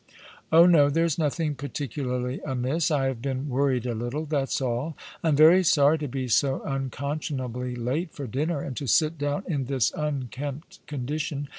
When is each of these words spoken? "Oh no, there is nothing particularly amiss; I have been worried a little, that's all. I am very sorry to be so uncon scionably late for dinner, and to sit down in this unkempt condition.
"Oh 0.51 0.65
no, 0.65 0.89
there 0.89 1.05
is 1.05 1.19
nothing 1.19 1.53
particularly 1.53 2.41
amiss; 2.43 2.89
I 2.89 3.05
have 3.05 3.21
been 3.21 3.49
worried 3.49 3.85
a 3.85 3.93
little, 3.93 4.25
that's 4.25 4.59
all. 4.59 4.97
I 5.23 5.27
am 5.27 5.35
very 5.35 5.63
sorry 5.63 5.99
to 5.99 6.07
be 6.07 6.27
so 6.27 6.57
uncon 6.61 6.89
scionably 7.19 7.77
late 7.77 8.11
for 8.11 8.25
dinner, 8.25 8.61
and 8.61 8.75
to 8.77 8.87
sit 8.87 9.19
down 9.19 9.43
in 9.47 9.65
this 9.65 9.91
unkempt 9.95 10.79
condition. 10.87 11.49